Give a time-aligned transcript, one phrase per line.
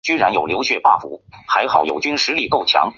[0.01, 0.01] 球队现在参加匈牙利足球甲级联赛的
[2.65, 2.89] 赛事。